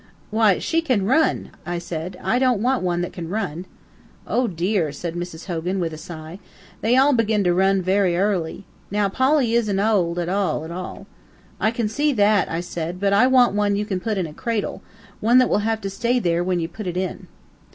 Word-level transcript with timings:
"Why, 0.31 0.57
she 0.57 0.81
can 0.81 1.05
run," 1.05 1.51
I 1.63 1.77
said. 1.77 2.17
"I 2.23 2.39
don't 2.39 2.59
want 2.59 2.81
one 2.81 3.01
that 3.01 3.13
can 3.13 3.29
run." 3.29 3.67
"Oh, 4.25 4.47
dear!" 4.47 4.91
said 4.91 5.13
Mrs. 5.13 5.45
Hogan, 5.45 5.79
with 5.79 5.93
a 5.93 5.97
sigh, 5.99 6.39
"they 6.81 6.97
all 6.97 7.13
begin 7.13 7.43
to 7.43 7.53
run, 7.53 7.83
very 7.83 8.15
airly. 8.15 8.65
Now 8.89 9.09
Polly 9.09 9.53
isn't 9.53 9.77
owld, 9.79 10.17
at 10.17 10.27
all, 10.27 10.65
at 10.65 10.71
all." 10.71 11.05
"I 11.59 11.69
can 11.69 11.87
see 11.87 12.13
that," 12.13 12.63
said 12.63 12.95
I, 12.95 12.99
"but 12.99 13.13
I 13.13 13.27
want 13.27 13.53
one 13.53 13.73
that 13.73 13.77
you 13.77 13.85
can 13.85 13.99
put 13.99 14.17
in 14.17 14.25
a 14.25 14.33
cradle 14.33 14.81
one 15.19 15.37
that 15.37 15.49
will 15.49 15.59
have 15.59 15.81
to 15.81 15.89
stay 15.91 16.17
there, 16.17 16.43
when 16.43 16.59
you 16.59 16.67
put 16.67 16.87
it 16.87 16.97
in." 16.97 17.27